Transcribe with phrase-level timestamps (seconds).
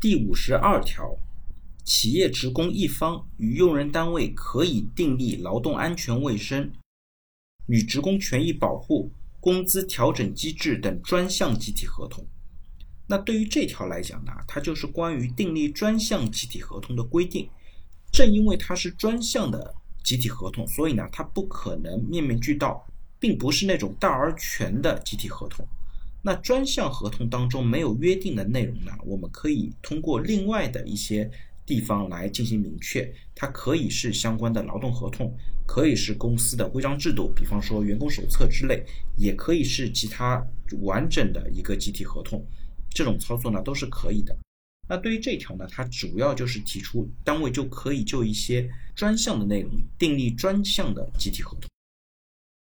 [0.00, 1.12] 第五十二条，
[1.82, 6.70] 企业职工一方与用人单位可以订立劳动安全卫生、
[7.66, 12.24] 女职工权益保护、工资调整机制等专项集体合同。
[13.08, 17.50] 那对于这条来讲呢，它就是关于订立专项集体合同的规定。
[18.12, 19.74] 正因为它是专项的
[20.04, 22.86] 集体合同，所以呢，它不可能面面俱到，
[23.18, 25.66] 并不是那种大而全的集体合同。
[26.20, 31.30] 那专项合同当中没有约定的内容呢，我们可以通过另外的一些
[31.64, 33.10] 地方来进行明确。
[33.34, 35.32] 它可以是相关的劳动合同，
[35.64, 38.84] 可以是公司的规章制度，比方说员工手册之类，
[39.16, 40.44] 也可以是其他
[40.82, 42.44] 完整的一个集体合同。
[42.90, 44.36] 这种操作呢都是可以的。
[44.88, 51.67] 那对于这条呢，它主要就是提出单位就可以就一些专项的内容订立专项的集体合同。